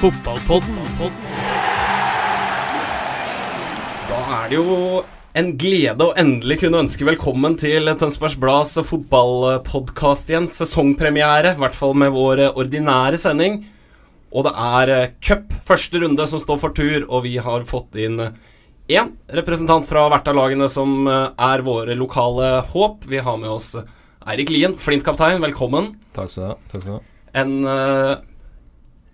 [0.00, 0.76] Fotballpodden.
[4.08, 4.76] Da er det jo
[5.36, 10.48] en glede å endelig kunne ønske velkommen til Tønsbergs Blads fotballpodkast igjen.
[10.48, 13.60] Sesongpremiere, i hvert fall med vår ordinære sending.
[14.32, 18.00] Og det er eh, cup, første runde, som står for tur, og vi har fått
[18.00, 18.16] inn
[18.90, 23.04] én representant fra hvert av lagene som eh, er våre lokale håp.
[23.04, 23.74] Vi har med oss
[24.24, 25.44] Eirik Lien, Flint-kaptein.
[25.44, 25.92] Velkommen.
[26.16, 26.58] Takk skal du ha.
[26.72, 27.06] Takk skal du ha.
[27.40, 28.16] En uh,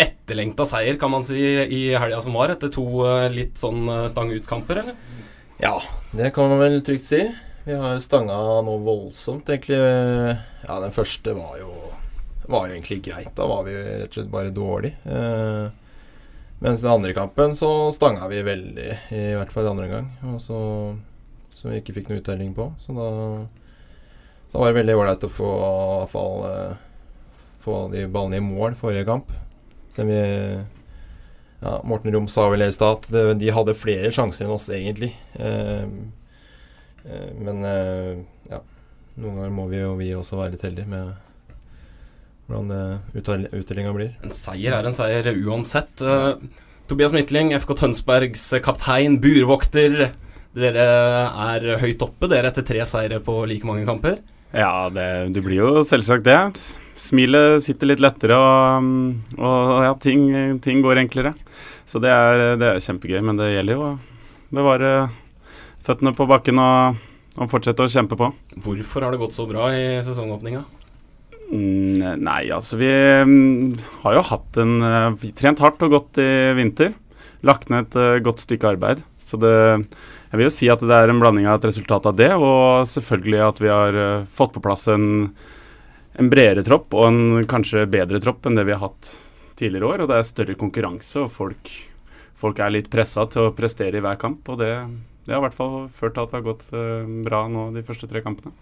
[0.03, 4.07] etterlengta seier, kan man si, i helga som var, etter to eh, litt sånn eh,
[4.13, 5.25] stang ut-kamper, eller?
[5.63, 5.79] Ja,
[6.13, 7.23] det kan man vel trygt si.
[7.67, 8.37] Vi har stanga
[8.67, 9.81] noe voldsomt, egentlig.
[10.67, 11.73] Ja, den første var jo,
[12.47, 13.33] var jo egentlig greit.
[13.39, 14.93] Da var vi rett og slett bare dårlig.
[15.09, 15.67] Eh,
[16.61, 20.13] mens den andre kampen så stanga vi veldig, i hvert fall andre gang.
[20.41, 20.59] Så,
[21.57, 22.71] som vi ikke fikk noe uttelling på.
[22.85, 23.09] Så da
[24.49, 25.49] så var det veldig ålreit å få
[26.11, 26.77] fall eh,
[27.65, 29.33] få de ballene i mål forrige kamp.
[29.97, 30.23] Selv om vi
[31.61, 35.15] ja, Morten Rom sa vel i stad at de hadde flere sjanser enn oss, egentlig.
[35.41, 35.87] Eh,
[37.09, 38.11] eh, men eh,
[38.53, 38.61] ja,
[39.17, 41.15] noen ganger må vi jo vi også være litt heldige med
[42.47, 44.13] hvordan uttellinga blir.
[44.23, 46.05] En seier er en seier uansett.
[46.05, 46.37] Eh,
[46.87, 50.11] Tobias Midtling, FK Tønsbergs kaptein, burvokter.
[50.57, 50.85] Dere
[51.49, 54.21] er høyt oppe, dere etter tre seire på like mange kamper.
[54.55, 56.39] Ja, det, du blir jo selvsagt det.
[57.01, 58.87] Smilet sitter litt lettere, og,
[59.37, 60.29] og ja, ting,
[60.65, 61.35] ting går enklere.
[61.87, 63.93] Så det er, det er kjempegøy, men det gjelder jo å
[64.57, 64.93] bevare
[65.87, 66.99] føttene på bakken og,
[67.37, 68.31] og fortsette å kjempe på.
[68.65, 70.65] Hvorfor har det gått så bra i sesongåpninga?
[71.47, 76.19] Mm, nei, altså vi mm, har jo hatt en eh, vi Trent hardt og godt
[76.23, 76.97] i vinter.
[77.47, 79.05] Lagt ned et eh, godt stykke arbeid.
[79.23, 79.55] Så det
[80.31, 82.87] Jeg vil jo si at det er en blanding av et resultat av det, og
[82.91, 85.29] selvfølgelig at vi har eh, fått på plass en,
[86.19, 89.13] en bredere tropp og en kanskje bedre tropp enn det vi har hatt
[89.57, 90.03] tidligere år.
[90.03, 91.71] Og det er større konkurranse, og folk,
[92.39, 94.49] folk er litt pressa til å prestere i hver kamp.
[94.51, 94.73] Og det,
[95.27, 97.87] det har i hvert fall ført til at det har gått eh, bra nå de
[97.87, 98.55] første tre kampene.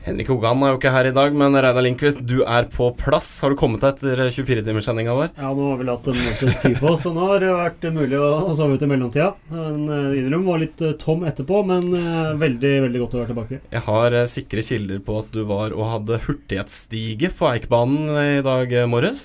[0.00, 3.26] Henrik Hogan er jo ikke her i dag, men Reidar Lindqvist, du er på plass.
[3.44, 5.34] Har du kommet deg etter 24-timerssendinga vår?
[5.36, 7.84] Ja, nå har vi hatt en måneds tid på oss, så nå har det vært
[7.92, 9.34] mulig å, sove ut i mellomtida.
[9.52, 13.32] Men uh, Innrøm var litt eh, tom etterpå, men eh, veldig veldig godt å være
[13.34, 13.60] tilbake.
[13.76, 18.08] Jeg har eh, sikre kilder på at du var og hadde hurtighetsstige på Eikbanen
[18.40, 19.24] i dag eh, morges.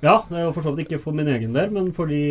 [0.00, 2.22] Ja, det er jo for så vidt ikke for min egen del, men for de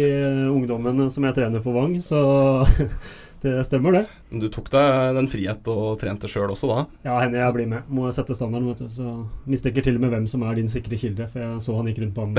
[0.50, 2.22] ungdommene som jeg trener på Vang, så
[3.44, 4.04] det stemmer, det.
[4.42, 6.80] Du tok deg den frihet og trente sjøl også da?
[7.06, 7.86] Ja, hender jeg blir med.
[7.94, 8.90] Må sette standarden, vet du.
[8.92, 9.12] Så
[9.50, 12.02] mistenker til og med hvem som er din sikre kilde, for jeg så han gikk
[12.04, 12.36] rundt på banen.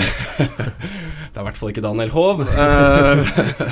[1.33, 2.43] Det er i hvert fall ikke Daniel Hov.
[2.47, 3.25] Eh,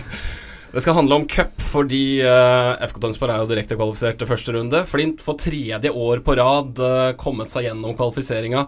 [0.75, 4.55] det skal handle om cup, fordi uh, FK Tønsberg er jo direkte kvalifisert til første
[4.57, 4.83] runde.
[4.91, 8.67] Flint for tredje år på rad uh, kommet seg gjennom kvalifiseringa.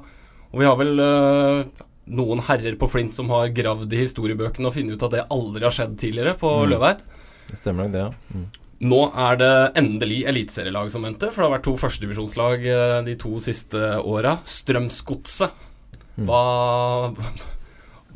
[0.54, 1.84] Og vi har vel uh,
[2.16, 5.66] noen herrer på Flint som har gravd i historiebøkene og funnet ut at det aldri
[5.66, 6.70] har skjedd tidligere på Mm.
[6.72, 7.02] Løveid.
[7.46, 8.36] Det stemmer nok, det, ja.
[8.36, 8.46] Mm.
[8.86, 13.14] Nå er det endelig eliteserielag som venter, for det har vært to førstedivisjonslag eh, de
[13.20, 14.36] to siste åra.
[14.44, 15.62] Strømsgodset.
[16.16, 16.28] Mm.
[16.28, 16.42] Hva,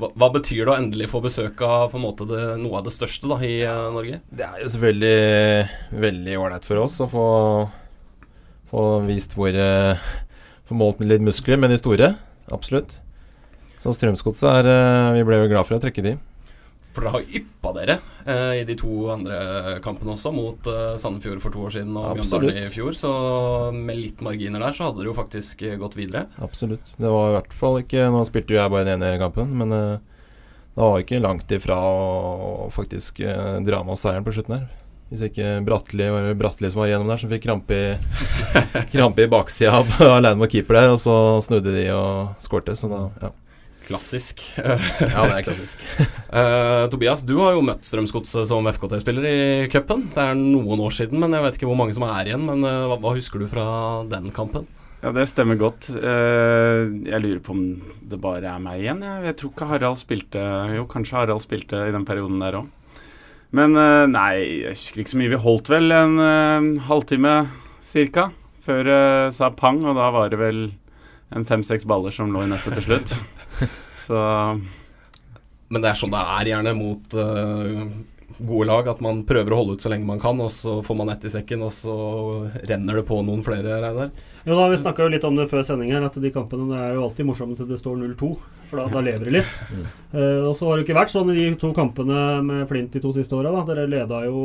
[0.00, 2.92] hva, hva betyr det å endelig få besøk av på en det, noe av det
[2.92, 4.20] største da, i eh, Norge?
[4.28, 7.28] Det er jo selvfølgelig veldig ålreit for oss å få,
[8.72, 10.10] få vist hvor eh,
[10.70, 12.12] Få målt litt muskler med de store.
[12.54, 12.92] Absolutt.
[13.82, 16.12] Så Strømsgodset er eh, Vi ble jo glad for å trekke de.
[16.94, 17.94] For dere har yppa dere
[18.26, 19.36] eh, i de to andre
[19.84, 22.48] kampene også, mot eh, Sandefjord for to år siden og Absolutt.
[22.50, 22.96] Mjøndalen i fjor.
[22.98, 23.12] Så
[23.76, 26.24] med litt marginer der, så hadde dere jo faktisk eh, gått videre.
[26.42, 26.90] Absolutt.
[26.98, 29.76] Det var i hvert fall ikke Nå spilte jo jeg bare den ene kampen, men
[29.76, 29.96] eh,
[30.74, 34.68] det var ikke langt ifra å faktisk eh, dra med oss seieren på slutten her.
[35.10, 37.86] Hvis ikke Bratteli var det Bratteli som var igjennom der, som fikk krampe i,
[38.94, 42.90] krampe i baksida av- alene med keeper der, og så snudde de og skårte, så
[42.92, 43.30] da Ja,
[43.90, 44.42] Klassisk.
[44.56, 45.80] ja det er klassisk.
[46.30, 49.38] uh, Tobias, du har jo møtt Strømsgodset som FKT-spiller i
[49.72, 50.06] cupen.
[50.14, 52.44] Det er noen år siden, men jeg vet ikke hvor mange som er igjen.
[52.46, 53.64] Men uh, hva, hva husker du fra
[54.10, 54.68] den kampen?
[55.00, 55.88] Ja, det stemmer godt.
[55.90, 57.64] Uh, jeg lurer på om
[58.12, 59.02] det bare er meg igjen.
[59.06, 60.44] Jeg, jeg tror ikke Harald spilte
[60.76, 62.70] Jo, kanskje Harald spilte i den perioden der òg.
[63.50, 65.32] Men nei, jeg husker ikke så mye.
[65.32, 67.32] Vi holdt vel en halvtime
[67.82, 68.28] cirka
[68.62, 69.00] før det
[69.34, 70.60] sa pang, og da var det vel
[71.34, 73.14] en fem-seks baller som lå i nettet til slutt.
[74.02, 74.20] så
[75.70, 77.84] Men det er sånn det er gjerne mot uh,
[78.40, 80.96] gode lag, at man prøver å holde ut så lenge man kan, og så får
[80.98, 81.94] man ett i sekken, og så
[82.66, 84.10] renner det på noen flere, Reidar.
[84.46, 86.96] Jo da, Vi snakka litt om det før sending her, at de kampene det er
[86.96, 88.30] jo alltid morsomme til det står 0-2.
[88.70, 89.56] For da, da lever det litt.
[90.14, 93.02] Uh, og så har det ikke vært sånn i de to kampene med Flint de
[93.02, 93.52] to siste åra.
[93.68, 94.44] Dere leda jo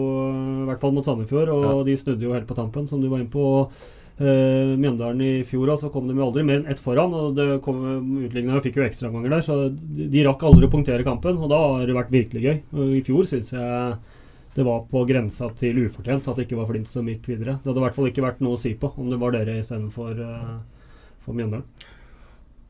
[0.66, 3.24] i hvert fall mot Sandefjord, og de snudde jo helt på tampen, som du var
[3.24, 3.46] inne på.
[4.16, 7.60] Uh, Mjøndalen i fjor så kom de jo aldri mer enn ett foran, og det
[7.66, 7.82] kom
[8.24, 11.84] utligna fikk jo ekstraomganger der, så de, rakk aldri å punktere kampen, og da har
[11.90, 12.62] det vært virkelig gøy.
[12.78, 13.98] Og I fjor syns jeg
[14.56, 17.58] det var på grensa til ufortjent at det ikke var Flint som gikk videre.
[17.60, 19.58] Det hadde i hvert fall ikke vært noe å si på om det var dere
[19.60, 20.54] istedenfor uh,
[21.26, 21.68] for Mjøndalen.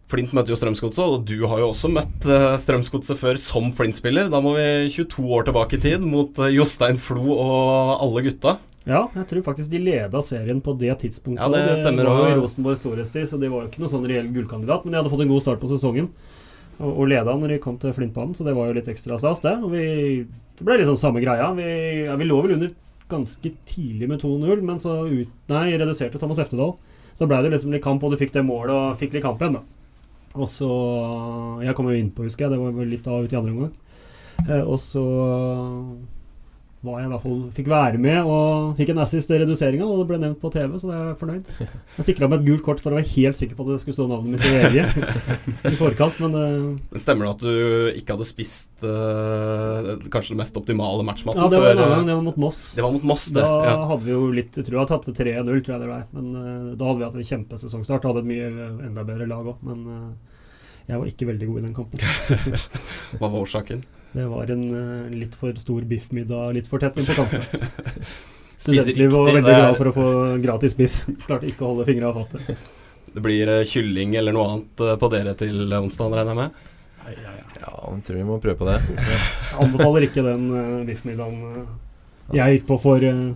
[0.09, 4.33] Flint møtte jo Strømsgodset, og du har jo også møtt uh, Strømsgodset før som Flint-spiller.
[4.33, 4.65] Da må vi
[4.95, 8.57] 22 år tilbake i tid, mot Jostein Flo og alle gutta.
[8.85, 11.41] Ja, jeg tror faktisk de leda serien på det tidspunktet.
[11.41, 12.05] Ja, det stemmer.
[12.05, 14.85] Det var Rosenborg storhetstid, så de var jo ikke noen sånn reell gullkandidat.
[14.85, 16.11] Men de hadde fått en god start på sesongen
[16.77, 19.41] og, og leda når de kom til Flintbanen, så det var jo litt ekstra stas,
[19.41, 19.55] det.
[19.65, 19.85] Og vi,
[20.59, 21.49] det ble liksom samme greia.
[21.57, 21.69] Vi,
[22.05, 22.75] ja, vi lå vel under
[23.09, 26.75] ganske tidlig med 2-0, men så ut, nei, reduserte Thomas Eftedal.
[27.15, 29.41] Så ble det liksom litt kamp, og du fikk det målet og fikk litt kamp
[29.41, 29.65] igjen, da.
[30.35, 30.67] Og så
[31.63, 32.53] Jeg kom jo innpå, husker jeg.
[32.53, 33.73] Det var vel litt av ut i andre omgang.
[34.49, 35.03] Eh, og så
[36.85, 40.01] var jeg i hvert fall fikk være med og fikk en assist i reduseringa, og
[40.01, 41.51] det ble nevnt på TV, så det er jeg fornøyd.
[41.95, 43.95] Jeg sikra meg et gult kort for å være helt sikker på at det skulle
[43.97, 44.77] stå navnet mitt i VG
[45.71, 50.59] i forkant, men uh, Stemmer det at du ikke hadde spist uh, kanskje det mest
[50.59, 51.41] optimale matchmaten?
[51.41, 52.07] Ja, det var en annen gang.
[52.09, 52.63] Det var mot Moss.
[52.77, 53.41] Det var mot Moss, det.
[53.41, 53.75] Da ja.
[53.93, 56.07] hadde vi jo litt Jeg tror jeg tapte 3-0, tror jeg det var.
[56.13, 58.09] Men uh, da hadde vi hatt en kjempesesongstart.
[58.11, 58.49] Hadde et mye
[58.89, 59.85] enda bedre lag òg, men
[60.85, 62.03] jeg var ikke veldig god i den kampen.
[63.19, 63.85] Hva var årsaken?
[64.15, 67.45] Det var en uh, litt for stor biffmiddag litt for tett inn på Kamstad.
[68.55, 70.07] Spiser Studentliv var veldig glad for å få
[70.43, 71.01] gratis biff.
[71.25, 72.55] Klarte ikke å holde fingra av fatet.
[73.15, 76.63] Det blir eh, kylling eller noe annet eh, på dere til onsdag, regner jeg med?
[77.61, 78.79] Ja, jeg tror vi må prøve på det.
[78.91, 81.75] Jeg anbefaler ikke den uh, biffmiddagen uh,
[82.33, 83.29] jeg gikk på for uh,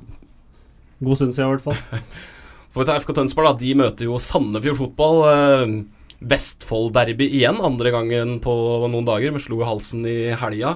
[1.06, 2.04] god stund siden, i hvert fall.
[2.74, 3.58] For FK Tønsberg, da.
[3.58, 5.24] De møter jo Sandefjord Fotball.
[5.25, 5.72] Eh,
[6.19, 8.54] Vestfold-derby igjen, andre gangen på
[8.89, 9.31] noen dager.
[9.36, 10.75] Vi slo halsen i helga.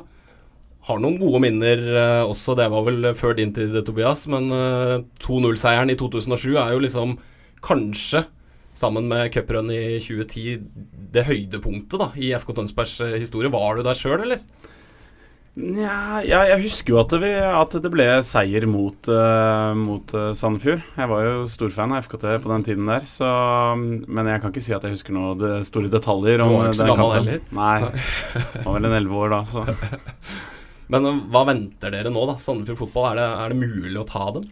[0.87, 4.25] Har noen gode minner eh, også, det var vel før din tid, Tobias.
[4.31, 7.17] Men eh, 2-0-seieren i 2007 er jo liksom
[7.63, 8.25] kanskje,
[8.73, 10.55] sammen med cuprun i 2010,
[11.13, 13.51] det høydepunktet da i FK Tønsbergs eh, historie.
[13.53, 14.43] Var du der sjøl, eller?
[15.53, 20.31] Nja, ja, jeg husker jo at det, at det ble seier mot, uh, mot eh,
[20.33, 20.81] Sandefjord.
[20.97, 23.29] Jeg var jo storfan av FKT på den tiden der, så,
[23.77, 27.13] men jeg kan ikke si at jeg husker noe det store detaljer om den kampen.
[27.19, 27.45] heller.
[27.53, 27.75] Nei.
[27.85, 29.67] Jeg var vel en elleve år da, så
[30.93, 32.39] Men hva venter dere nå, da?
[32.41, 34.49] Sandefjord Fotball, er det, er det mulig å ta dem?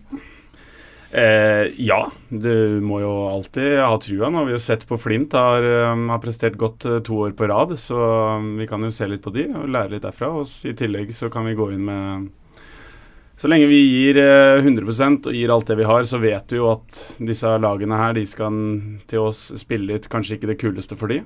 [1.11, 4.29] Eh, ja, du må jo alltid ha trua.
[4.29, 7.33] Nå har vi jo sett på Flint har, um, har prestert godt eh, to år
[7.35, 7.99] på rad, så
[8.39, 10.31] um, vi kan jo se litt på de og lære litt derfra.
[10.39, 12.29] Og i tillegg så kan vi gå inn med
[13.41, 16.61] Så lenge vi gir eh, 100% og gir alt det vi har, så vet du
[16.61, 18.63] jo at disse lagene her, de skal
[19.11, 21.23] til oss spille litt kanskje ikke det kuleste for de.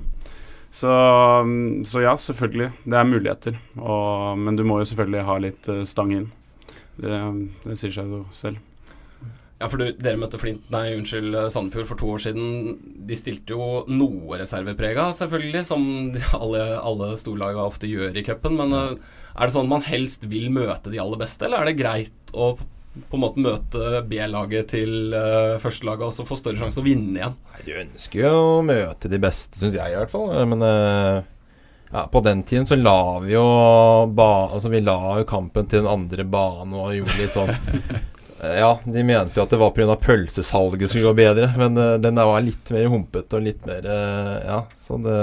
[0.73, 2.71] Så, um, så ja, selvfølgelig.
[2.83, 3.59] Det er muligheter.
[3.77, 6.31] Og, men du må jo selvfølgelig ha litt eh, stang inn.
[6.95, 7.19] Det,
[7.67, 8.63] det sier seg jo selv.
[9.55, 12.75] Ja, for du, dere møtte Flint, nei, unnskyld, Sandefjord for to år siden.
[13.07, 15.85] De stilte jo noe reserveprega, selvfølgelig, som
[16.41, 18.57] alle, alle storlaga ofte gjør i cupen.
[18.59, 21.79] Men eh, er det sånn man helst vil møte de aller beste, eller er det
[21.79, 22.55] greit å
[22.95, 26.87] på en måte møte B-laget til uh, førstelaget og så få større sjanse til å
[26.87, 27.33] vinne igjen?
[27.67, 30.31] Du ønsker jo å møte de beste, syns jeg i hvert fall.
[30.47, 31.23] Men uh
[31.91, 33.43] ja, på den tiden så la vi jo
[34.11, 38.01] ba, Altså vi la jo kampen til den andre banen og gjorde litt sånn Eh,
[38.59, 39.95] Ja, de mente jo at det var pga.
[40.01, 43.85] pølsesalget skulle gå bedre, men uh, den der var litt mer humpete og litt mer
[43.85, 45.15] uh, Ja, så det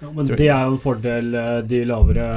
[0.00, 2.28] Ja, men det er jo en fordel eh, de lavere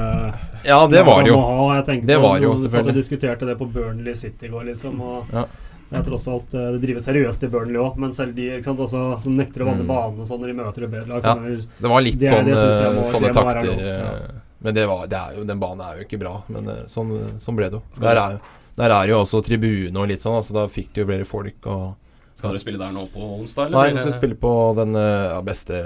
[0.65, 1.39] Ja, det var det jo.
[1.39, 1.79] Ha.
[1.83, 2.71] Jeg Det var jo, selvfølgelig.
[2.71, 5.01] satt og diskuterte det på Burnley City i går, liksom.
[5.01, 5.45] Og Ja.
[5.89, 9.21] Det er tross alt Det drives seriøst i Burnley òg, men selv de sant, også,
[9.23, 9.87] som nekter å vanne Mm.
[9.87, 11.35] banen sånn når de møter et bedre lag Ja,
[11.81, 14.41] det var litt det sånn, det eh, sånne takter.
[14.59, 16.41] Men det var, det er jo, den banen er jo ikke bra.
[16.49, 17.81] Men sånn, sånn ble det jo.
[18.01, 18.39] Der er, jo-
[18.77, 21.65] der er jo også tribune og litt sånn, altså da fikk du jo flere folk
[21.71, 21.95] og
[22.37, 23.97] Skal dere spille der nå på onsdag, Nei, eller?
[23.97, 25.79] vi skal spille på den eh, ja, beste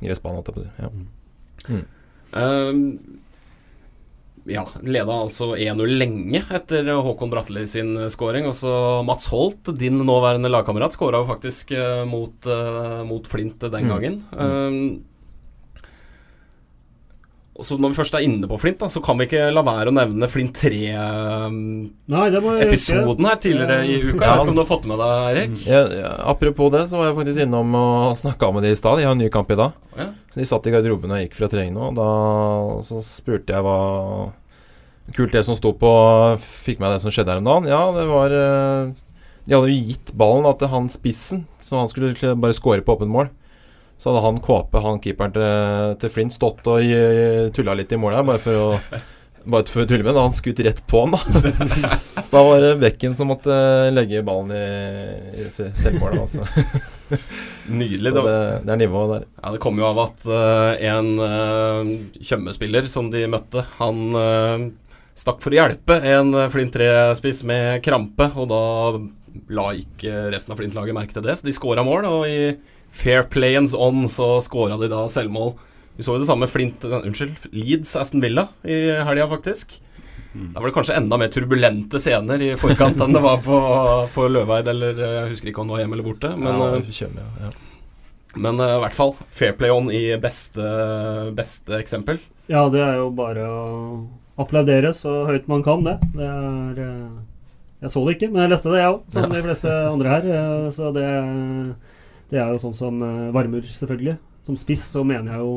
[0.00, 0.70] gressbanen.
[0.80, 0.88] Ja.
[1.68, 1.82] Mm.
[2.32, 2.80] Um,
[4.46, 8.46] ja, leda altså 1-0 lenge etter Håkon Bratteli sin scoring.
[8.48, 8.72] Og så
[9.06, 13.92] Mats Holt, din nåværende lagkamerat, skåra jo faktisk eh, mot, eh, mot Flint den Mm.
[13.92, 14.22] gangen.
[14.32, 14.40] Mm.
[14.40, 15.15] Og
[17.64, 19.88] så Når vi først er inne på Flint, da, så kan vi ikke la være
[19.88, 23.14] å nevne Flint 3-episoden Nei, det må jeg huske.
[23.26, 24.20] her tidligere i uka.
[24.20, 25.54] Ja, Jeg vet ikke om du har fått med deg, Erik?
[25.66, 28.98] Ja, ja, apropos det, så var jeg faktisk innom og snakka med de i stad.
[29.00, 29.72] De har en ny kamp i dag.
[29.96, 30.08] Ja.
[30.32, 32.10] Så De satt i garderoben og gikk fra trening nå, og da
[32.86, 33.78] så spurte jeg hva
[35.14, 35.90] Kult det som sto på
[36.42, 37.68] Fikk med det som skjedde her om dagen.
[37.70, 38.88] Ja, det var eh,
[39.46, 42.96] De hadde jo gitt ballen da, til han spissen, så han skulle bare score på
[42.98, 43.30] åpent mål.
[43.96, 48.00] Så hadde han Kåpe, han keeperen til, til Flint, stått og uh, tulla litt i
[48.00, 49.04] målet her, bare for å
[49.46, 50.18] bare for å tulle med.
[50.18, 51.20] Han skutt rett på han, da.
[52.24, 53.54] så da var det Bekken som måtte
[53.94, 56.24] legge ballen i, i selvmålet.
[56.24, 56.46] Altså.
[57.70, 58.10] Nydelig.
[58.10, 59.28] Så det, det er nivået der.
[59.38, 64.66] Ja, Det kom jo av at uh, en uh, Tjøme-spiller som de møtte, han uh,
[65.16, 68.62] stakk for å hjelpe en eh, Flint 3-spiss med krampe, og da
[69.56, 72.08] la ikke resten av Flint-laget merke til det, så de skåra mål.
[72.10, 72.50] Og i
[72.92, 75.54] fair playens on så skåra de da selvmål.
[75.96, 78.76] Vi så jo det samme Flint eh, Unnskyld, Leeds Aston Villa i
[79.06, 79.78] helga, faktisk.
[80.36, 83.60] Da var det kanskje enda mer turbulente scener i forkant enn det var på,
[84.12, 86.32] på Løveid, eller eh, jeg husker ikke om det var hjemme eller borte.
[86.36, 87.52] Men ja, eh, ja, ja.
[88.44, 90.66] men uh, i hvert fall fair play on i beste,
[91.36, 92.20] beste eksempel.
[92.52, 93.62] Ja, det er jo bare å
[94.36, 95.96] applaudere så høyt man kan, det.
[96.12, 96.82] Det er
[97.80, 100.28] Jeg så det ikke, men jeg leste det, jeg òg, som de fleste andre her.
[100.76, 101.08] Så det,
[102.30, 104.16] det er jo sånn som eh, varmer, selvfølgelig.
[104.46, 105.56] Som spiss så mener jeg jo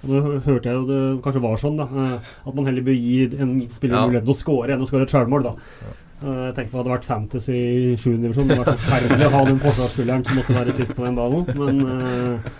[0.00, 1.84] og Nå hørte jeg jo det kanskje var sånn, da.
[1.84, 4.06] eh, At man heller bør gi en spiller Ja.
[4.08, 5.52] muligheten å score enn å score et sjølmål, da.
[5.84, 5.90] Ja.
[6.20, 8.16] Jeg tenker på at det hadde vært fantasy i 7.
[8.22, 8.48] divisjon.
[8.48, 11.44] Det hadde vært forferdelig å ha den forsvarsspilleren som måtte være sist på den ballen,
[11.56, 12.56] men eh,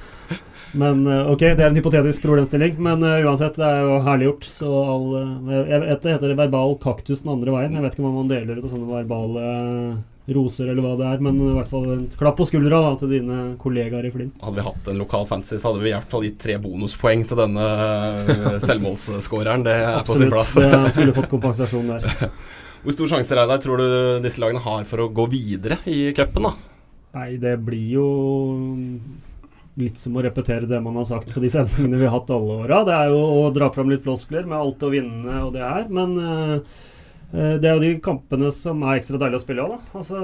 [0.80, 4.28] men eh, ok, det er en hypotetisk problemstilling, men eh, uansett, det er jo herlig
[4.28, 4.44] gjort.
[4.60, 7.72] Så all, eh, jeg vet det heter verbal kaktus den andre veien.
[7.74, 9.96] Jeg vet ikke om man deler ut av sånne verbale eh,
[10.30, 13.12] roser eller hva det er, men i hvert fall en klapp på skuldra da, til
[13.16, 14.36] dine kollegaer i Flint.
[14.44, 17.24] Hadde vi hatt en lokal fantasy, så hadde vi i hvert fall gitt tre bonuspoeng
[17.30, 17.68] til denne
[18.20, 19.64] eh, selvmålsskåreren.
[19.66, 20.34] Det er på sin Absolutt.
[20.36, 20.56] plass.
[20.60, 22.28] Det skulle fått kompensasjon der.
[22.84, 23.88] Hvor stor sjanse Reidar, tror du
[24.24, 26.48] disse lagene har for å gå videre i cupen?
[27.12, 28.06] Nei, det blir jo
[29.80, 32.60] litt som å repetere det man har sagt på de sendingene vi har hatt alle
[32.64, 32.82] åra.
[32.86, 35.90] Det er jo å dra fram litt floskler med alt å vinne og det her,
[35.92, 36.78] men eh,
[37.32, 39.76] det er jo de kampene som er ekstra deilige å spille av.
[39.76, 39.98] da.
[40.00, 40.22] Altså,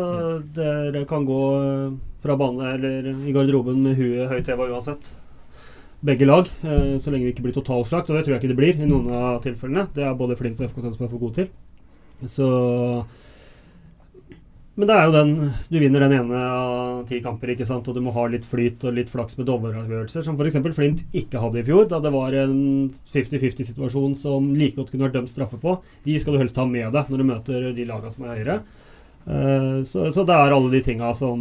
[0.56, 5.12] Dere kan gå eh, fra bane eller i garderoben med huet høyt heva uansett.
[6.06, 8.58] Begge lag, eh, så lenge det ikke blir totalslakt, og det tror jeg ikke det
[8.58, 9.86] blir i noen av tilfellene.
[9.94, 11.52] Det er både Flint og FK Tønsberg for gode til.
[12.26, 12.48] Så
[14.76, 15.30] men det er jo den
[15.73, 18.85] Du vinner den ene av ti kamper, ikke sant, og du må ha litt flyt
[18.85, 20.59] og litt flaks med dommeravgjørelser, som f.eks.
[20.76, 22.56] Flint ikke hadde i fjor, da det var en
[23.12, 25.78] 50-50-situasjon som like godt kunne vært dømt straffe på.
[26.04, 28.59] De skal du helst ha med deg når du møter de lagene som er høyere.
[29.26, 31.40] Eh, så, så det er alle de tinga som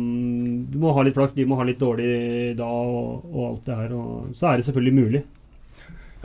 [0.72, 3.82] Du må ha litt flaks, de må ha litt dårlig da, og, og alt det
[3.82, 3.98] her.
[4.00, 5.26] Og så er det selvfølgelig mulig.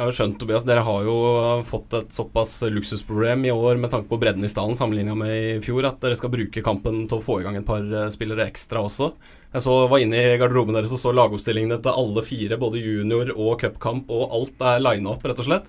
[0.00, 1.14] Jeg har jo skjønt, Tobias, Dere har jo
[1.68, 5.58] fått et såpass luksusproblem i år med tanke på bredden i stallen sammenlignet med i
[5.60, 8.46] fjor, at dere skal bruke kampen til å få i gang et par eh, spillere
[8.48, 9.10] ekstra også.
[9.52, 13.34] Jeg så, var inne i garderoben deres og så lagoppstillingene til alle fire, både junior
[13.34, 15.68] og cupkamp, og alt er lina opp, rett og slett.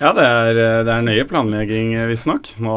[0.00, 2.50] Ja, det er, eh, det er nøye planlegging, eh, visstnok.
[2.66, 2.74] Nå,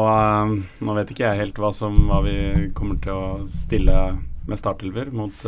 [0.78, 3.98] nå vet ikke jeg helt hva, som, hva vi kommer til å stille
[4.46, 5.42] med startelver mot,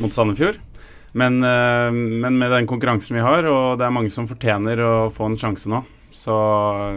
[0.00, 0.64] mot Sandefjord.
[1.12, 4.92] Men, eh, men med den konkurransen vi har, og det er mange som fortjener å
[5.12, 5.82] få en sjanse nå,
[6.14, 6.34] så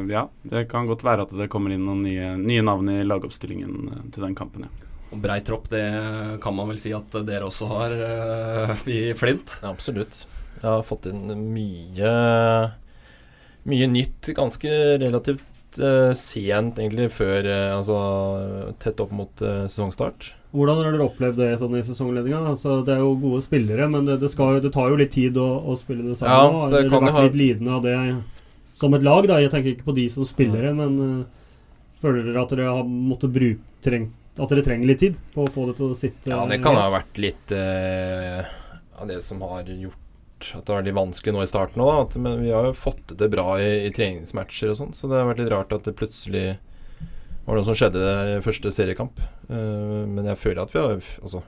[0.10, 3.89] ja, det kan godt være at det kommer inn noen nye, nye navn i lagoppstillingen
[3.89, 4.89] eh, til den kampen, ja.
[5.13, 5.84] Og brei tropp, det
[6.41, 9.60] kan man vel si at dere også har uh, i Flint.
[9.62, 10.24] Ja, absolutt.
[10.55, 12.13] Jeg har fått inn mye
[13.70, 14.72] Mye nytt ganske
[15.03, 18.00] relativt uh, sent, egentlig, før uh, Altså
[18.82, 20.32] tett opp mot sesongstart.
[20.53, 22.39] Hvordan har dere opplevd det sånn i sesongledninga?
[22.51, 25.38] Altså, det er jo gode spillere, men det, det, skal, det tar jo litt tid
[25.41, 26.60] å, å spille det Ja, sammen.
[26.60, 27.95] så Har dere kan vært ha- litt lidende av det
[28.77, 29.25] som et lag?
[29.31, 29.39] da?
[29.41, 31.24] Jeg tenker ikke på de som spillere, men uh,
[32.03, 35.50] føler dere at dere har måttet bruke trengt, At dere trenger litt tid på å
[35.53, 36.29] få det til å sitte?
[36.31, 38.45] Ja, det kan ha vært litt uh,
[39.01, 40.00] av det som har gjort
[40.57, 43.29] at det var litt vanskelig nå i starten òg, men vi har jo fått det
[43.31, 46.57] bra i, i treningsmatcher og sånn, så det har vært litt rart at det plutselig
[47.45, 49.19] var noe som skjedde der i første seriekamp.
[49.50, 51.43] Eh, men jeg føler at vi har Altså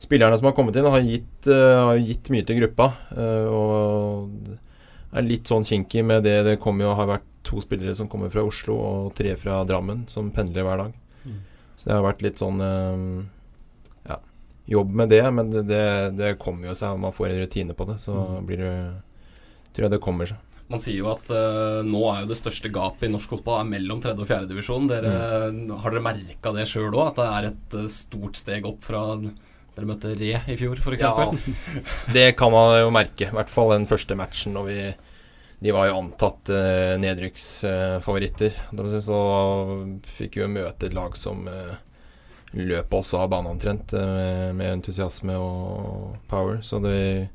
[0.00, 2.86] Spillerne som har kommet inn, har gitt, eh, har gitt mye til gruppa.
[3.12, 4.30] eh, og
[5.12, 6.44] er litt sånn kinky med det.
[6.46, 10.08] Det kommer jo, har vært to spillere som kommer fra Oslo, og tre fra Drammen,
[10.08, 10.94] som pendler hver dag.
[11.76, 12.60] Så det har vært litt sånn
[14.06, 14.16] ja,
[14.68, 17.84] jobb med det, men det, det, det kommer jo seg man får en rutine på
[17.90, 17.98] det.
[18.00, 18.14] Så
[18.46, 18.74] blir det
[19.74, 20.38] tror jeg det kommer seg.
[20.70, 23.70] Man sier jo at uh, nå er jo det største gapet i norsk fotball er
[23.72, 24.86] mellom tredje og fjerde divisjon.
[24.90, 25.14] Dere,
[25.82, 29.02] Har dere merka det sjøl òg, at det er et eh, stort steg opp fra
[29.18, 31.02] dere møtte Re i fjor, f.eks.?
[31.02, 31.26] Ja,
[32.16, 33.28] det kan man jo merke.
[33.28, 34.80] I hvert fall den første matchen når vi
[35.60, 38.54] de var jo antatt eh, nedrykksfavoritter.
[38.72, 39.20] Eh, så
[40.16, 41.74] fikk vi jo møte et lag som eh,
[42.56, 46.62] løp oss av banen omtrent eh, med entusiasme og power.
[46.64, 47.28] Så det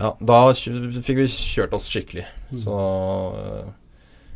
[0.00, 2.24] Ja, da fikk vi kjørt oss skikkelig.
[2.50, 2.60] Mm.
[2.62, 2.76] Så
[3.36, 3.72] eh,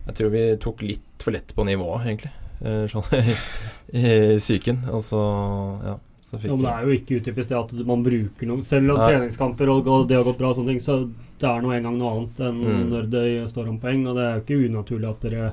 [0.09, 2.33] jeg tror vi tok litt for lett på nivået, egentlig.
[2.61, 3.37] Eh, sånn i,
[3.97, 4.83] i psyken.
[4.93, 5.23] Og så,
[5.85, 5.97] ja.
[6.25, 9.01] Så ja, men det er jo ikke utypisk det at man bruker noe Selv om
[9.03, 12.13] treningskamper og det har gått bra, og sånne ting, så det er nå engang noe
[12.15, 12.79] annet enn mm.
[12.93, 14.07] når det står om poeng.
[14.09, 15.51] Og det er jo ikke unaturlig at dere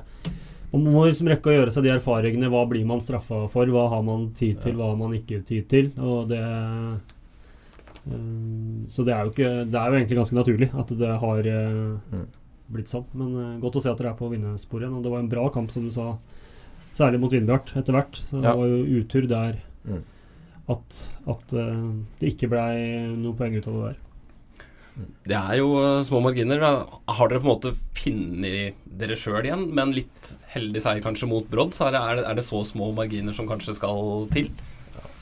[0.72, 2.52] Man må liksom rekke å gjøre seg de erfaringene.
[2.52, 3.68] Hva blir man straffa for?
[3.68, 4.78] Hva har man tid til?
[4.78, 5.90] Hva har man ikke tid til?
[6.00, 6.40] Og det
[8.02, 12.14] Så det er jo ikke Det er jo egentlig ganske naturlig at det har uh,
[12.14, 12.24] mm.
[12.74, 13.04] blitt sånn.
[13.14, 14.96] Men uh, godt å se at dere er på vinnersporet igjen.
[14.98, 16.16] Og det var en bra kamp, som du sa.
[16.98, 18.18] Særlig mot Vindbjart etter hvert.
[18.18, 18.56] Så det ja.
[18.58, 19.60] var jo utur der.
[19.86, 20.02] Mm
[20.70, 24.00] at, at det ikke blei noe poeng ut av det der.
[25.24, 25.68] Det er jo
[26.04, 26.60] små marginer.
[26.60, 31.30] Har dere på en måte funnet dere sjøl igjen, med en litt heldig seier kanskje
[31.30, 31.72] mot Brodd?
[31.76, 34.50] Så er det, er, det, så små marginer som kanskje skal til?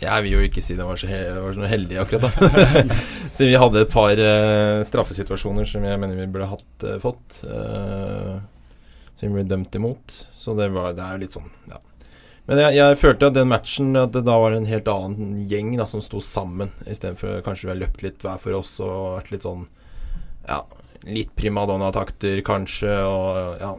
[0.01, 2.85] Jeg vil jo ikke si det var så, var så heldig akkurat, da.
[3.37, 7.43] så vi hadde et par uh, straffesituasjoner som jeg mener vi burde hatt fått.
[7.45, 10.17] som vi ble dømt imot.
[10.41, 11.83] Så det, var, det er jo litt sånn, ja
[12.51, 15.77] men jeg, jeg, følte at den matchen At det da var en helt annen gjeng
[15.79, 19.31] da, som sto sammen, istedenfor kanskje vi har løpt litt hver for oss og vært
[19.37, 19.69] litt sånn
[20.49, 20.65] Ja,
[21.07, 23.71] litt primadonna-takter kanskje, og ja,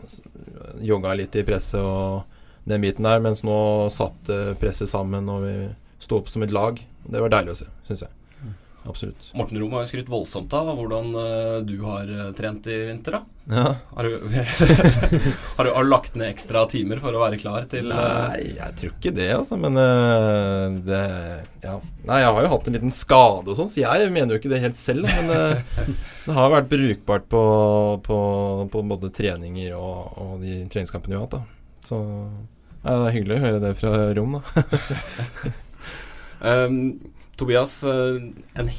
[0.88, 2.24] jogga litt i presset og
[2.70, 3.20] den biten der.
[3.22, 3.58] Mens nå
[3.94, 5.56] satt presset sammen, og vi
[6.12, 6.82] sto opp som et lag.
[7.08, 8.18] Det var deilig å se, syns jeg.
[8.82, 9.28] Absolutt.
[9.38, 13.14] Morten Rom har jo skrytt voldsomt av hvordan uh, du har uh, trent i vinter.
[13.14, 13.76] da ja.
[13.94, 17.94] har, du, har, du, har, du, lagt ned ekstra timer for å være klar til
[17.94, 18.02] uh...
[18.32, 19.60] Nei, jeg tror ikke det, altså.
[19.62, 19.78] Men
[20.88, 21.02] det
[21.62, 21.78] Ja.
[22.10, 24.52] Nei, jeg har jo hatt en liten skade og sånn, så jeg mener jo ikke
[24.52, 25.06] det helt selv.
[25.14, 25.30] Men
[26.26, 27.44] det har vært brukbart på,
[28.04, 28.22] på,
[28.74, 31.38] på både treninger og, og, de treningskampene vi har hatt.
[31.38, 32.02] da Så
[32.82, 35.54] ja, det er hyggelig å høre det fra Rom, da.
[36.42, 37.00] um,
[37.40, 38.22] Tobias, eh,
[38.60, 38.70] en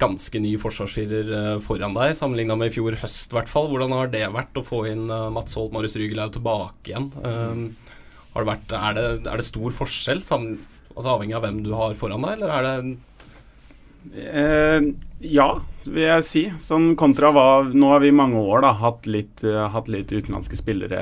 [0.00, 3.68] ganske ny forsvarsfirer eh, foran deg, sammenligna med i fjor høst, i hvert fall.
[3.72, 7.10] Hvordan har det vært å få inn eh, Mats Holt, Marius Rygelau tilbake igjen?
[7.16, 10.58] Har det vært, er, det, er det stor forskjell, sammen,
[10.92, 14.88] altså avhengig av hvem du har foran deg, eller er det eh,
[15.32, 15.48] Ja,
[15.86, 16.42] vil jeg si.
[16.60, 20.60] Sånn kontra hva Nå har vi i mange år da, hatt litt, hatt litt utenlandske
[20.60, 21.00] spillere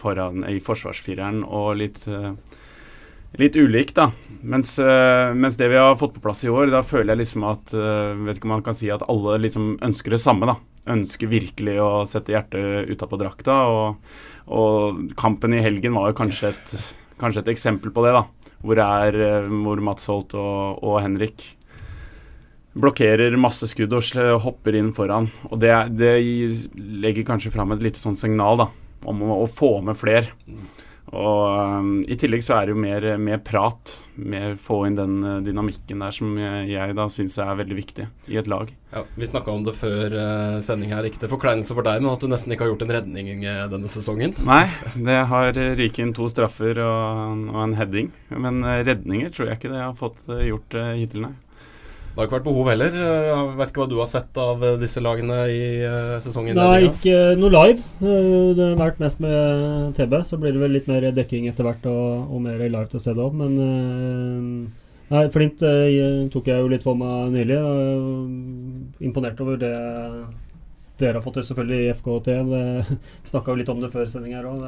[0.00, 2.32] foran, i forsvarsfireren og litt eh,
[3.38, 4.10] litt ulikt, da.
[4.40, 7.44] Mens, uh, mens, det vi har fått på plass i år, da føler jeg liksom
[7.50, 10.56] at uh, Vet ikke om man kan si at alle liksom ønsker det samme, da.
[10.90, 13.60] Ønsker virkelig å sette hjertet utapå drakta.
[13.68, 14.10] Og,
[14.48, 16.74] og, kampen i helgen var jo kanskje et,
[17.20, 18.24] kanskje et eksempel på det, da.
[18.64, 21.44] Hvor, er, uh, hvor Mats Holt og, og, Henrik
[22.80, 25.26] blokkerer masse skudd og hopper inn foran.
[25.50, 26.14] Og det, det
[26.78, 28.70] legger kanskje fram et lite sånn signal, da.
[29.10, 30.32] Om å, å få med flere.
[31.10, 35.16] Og um, I tillegg så er det jo mer, mer prat, mer få inn den
[35.24, 38.70] uh, dynamikken der som jeg, jeg da syns er veldig viktig i et lag.
[38.94, 42.12] Ja, Vi snakka om det før uh, sending her, ikke til forkleinelse for deg, men
[42.12, 44.36] at du nesten ikke har gjort en redning uh, denne sesongen?
[44.52, 45.50] Nei, det har
[45.82, 48.14] ryket inn to straffer og, og en heading.
[48.30, 51.34] Men uh, redninger tror jeg ikke det jeg har fått gjort hittil, nei.
[52.20, 52.96] Det har ikke vært behov heller.
[53.00, 56.58] Jeg vet ikke hva du har sett av eh, disse lagene i uh, sesongen?
[56.58, 57.80] Nei, ikke noe live.
[58.04, 60.18] Eh, det har vært mest med TB.
[60.28, 63.24] Så blir det vel litt mer dekking etter hvert, og, og mer live til stede
[63.24, 63.40] òg.
[63.40, 63.56] Men
[65.10, 67.56] Nei, Flint tok jeg jo litt for meg nylig.
[69.08, 69.72] Imponert over det
[71.00, 72.28] dere har fått til, selvfølgelig, i FKT.
[73.32, 74.60] Snakka jo litt om det før sending her òg.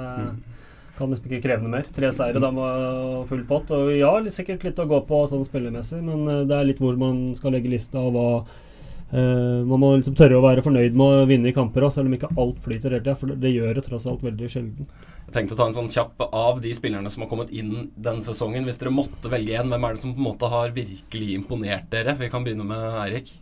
[0.99, 1.87] Kan liksom ikke kreve noe mer.
[1.89, 3.71] Tre seire da med full pott.
[3.73, 6.99] Og ja, sikkert litt å gå på sånn spillemessig, men uh, det er litt hvor
[7.01, 11.23] man skal legge lista, og hva uh, Man må liksom tørre å være fornøyd med
[11.23, 13.17] å vinne i kamper også, selv om ikke alt flyter hele tida.
[13.19, 14.91] For det gjør det tross alt veldig sjelden.
[15.29, 18.25] Jeg tenkte å ta en sånn kjapp av de spillerne som har kommet inn denne
[18.25, 18.69] sesongen.
[18.69, 21.89] Hvis dere måtte velge en, hvem er det som på en måte har virkelig imponert
[21.95, 22.19] dere?
[22.21, 23.33] Vi kan begynne med Eirik.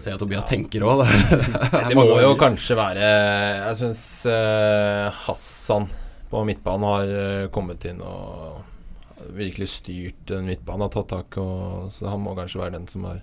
[0.00, 1.04] Ser jeg Tobias tenker òg.
[1.88, 5.86] det må jo kanskje være Jeg syns uh, Hassan
[6.26, 8.64] på midtbanen har uh, kommet inn og
[9.36, 13.06] virkelig styrt den midtbanen, Har tatt tak og, Så han må kanskje være den som
[13.08, 13.22] har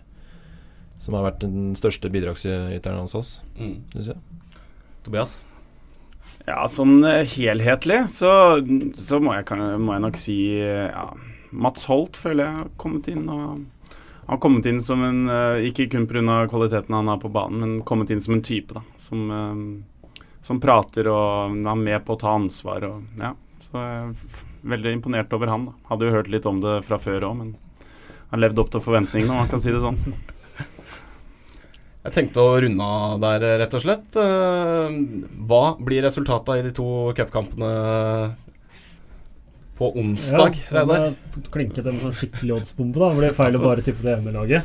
[1.03, 3.75] Som har vært den største bidragsyteren hos oss, mm.
[3.97, 4.21] syns jeg.
[5.03, 5.41] Tobias?
[6.47, 8.31] Ja, sånn eh, helhetlig så,
[8.95, 9.47] så må, jeg,
[9.79, 11.05] må, jeg, nok si ja,
[11.51, 13.65] Mats Holt føler jeg har kommet inn og
[14.27, 16.47] har kommet inn som en uh, Ikke kun pga.
[16.51, 20.61] kvaliteten han har på banen, men kommet inn som en type da, som, uh, som
[20.63, 22.87] prater og er med på å ta ansvar.
[22.87, 23.33] Og, ja,
[23.63, 25.67] så jeg er veldig imponert over han.
[25.69, 25.75] da.
[25.91, 27.55] Hadde jo hørt litt om det fra før òg, men
[28.33, 29.99] har levd opp til forventningene, om man kan si det sånn.
[32.03, 34.17] Jeg tenkte å runde av der, rett og slett.
[34.19, 34.95] Eh,
[35.47, 37.69] Hva blir resultatet i de to cupkampene
[39.77, 41.13] på onsdag, Ja, Reidar?
[41.13, 43.13] da Klinket en sånn skikkelig oddsbombe, da.
[43.17, 44.63] Blir feil å bare tippe det hjemmelaget.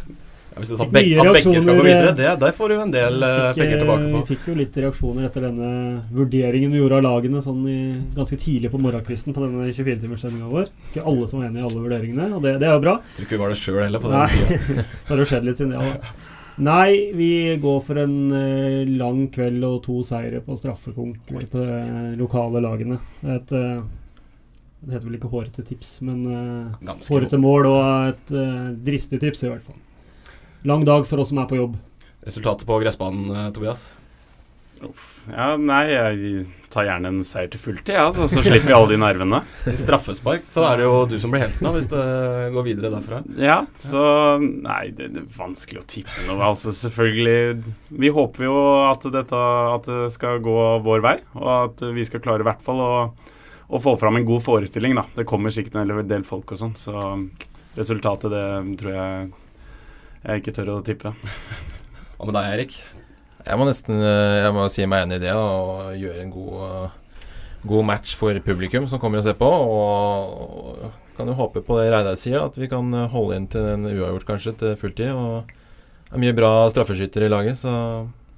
[0.52, 2.74] Ja, hvis du tar begge, at begge skal gå videre, eh, det, der får du
[2.82, 4.20] en del eh, Fikk, penger tilbake på.
[4.20, 5.68] Vi fikk jo litt reaksjoner etter denne
[6.12, 7.78] vurderingen vi gjorde av lagene sånn i,
[8.16, 10.72] ganske tidlig på morgenkvisten på denne 24-timerssendinga vår.
[10.90, 12.96] Ikke alle som var enig i alle vurderingene, og det, det er jo bra.
[13.04, 14.88] Jeg tror ikke vi var det sjøl heller på den tida.
[15.04, 15.86] så har det skjedd litt siden det.
[15.86, 16.16] Ja.
[16.58, 17.30] Nei, vi
[17.62, 22.98] går for en eh, lang kveld og to seire på straffekonk på de lokale lagene.
[23.22, 23.78] Et, eh,
[24.80, 29.44] det heter vel ikke hårete tips, men uh, hårete mål og et uh, dristig tips,
[29.44, 29.78] i hvert fall.
[30.68, 31.78] Lang dag for oss som er på jobb.
[32.26, 33.92] Resultatet på gressbanen, eh, Tobias?
[35.28, 38.92] Ja, nei, jeg tar gjerne en seier til fulltid, ja, så, så slipper vi alle
[38.92, 39.40] de nervene.
[39.72, 42.04] I straffespark så er det jo du som blir helten da, hvis det
[42.54, 43.22] går videre derfra.
[43.40, 44.02] Ja, så
[44.38, 46.38] Nei, det, det er vanskelig å tippe noe.
[46.50, 49.42] Altså, selvfølgelig Vi håper jo at, dette,
[49.74, 52.92] at det skal gå vår vei, og at vi skal klare i hvert fall å,
[53.68, 55.04] å få fram en god forestilling, da.
[55.16, 56.94] Det kommer sikkert en del folk og sånn, så
[57.78, 59.28] resultatet, det tror jeg
[60.28, 61.12] jeg ikke tør å tippe.
[62.18, 62.78] Hva med deg, Erik?
[63.46, 66.32] Jeg må nesten eh, Jeg må si meg enig i det, da, og gjøre en
[66.34, 67.28] god,
[67.70, 69.46] god match for publikum som kommer og ser på.
[69.46, 70.34] Og,
[70.88, 73.86] og kan jo håpe på det Reidar sier, at vi kan holde inn til en
[73.88, 75.14] uavgjort kanskje til fulltid.
[75.14, 75.54] Og
[76.08, 77.72] det er mye bra straffeskyttere i laget, så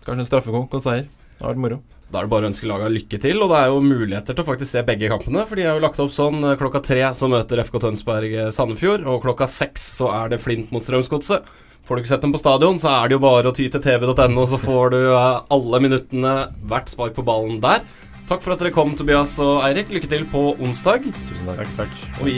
[0.04, 1.08] kanskje en straffekonk og seier.
[1.08, 1.80] Det har vært moro.
[2.10, 4.42] Da er det bare å ønske laget lykke til, og det er jo muligheter til
[4.42, 5.44] å faktisk se begge kampene.
[5.46, 6.40] For de er jo lagt opp sånn.
[6.42, 10.40] eh, Klokka tre så møter FK Tønsberg eh, Sandefjord, og klokka seks så er det
[10.42, 11.46] Flint mot Strømsgodset.
[11.86, 13.82] Får du ikke sett dem på stadion, så er det jo bare å ty til
[13.82, 16.34] tv.no, så får du eh, alle minuttene
[16.70, 17.86] hvert spark på ballen der.
[18.30, 19.90] Takk for at dere kom, Tobias og Eirik.
[19.94, 21.06] Lykke til på onsdag.
[21.30, 21.62] Tusen takk.
[21.62, 22.20] Takk, takk.
[22.20, 22.36] Og vi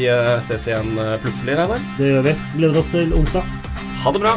[0.49, 1.85] ses igjen plutselig, Reidar.
[2.01, 2.37] Det gjør vi.
[2.57, 3.55] Gleder oss til onsdag.
[4.07, 4.37] Ha det bra.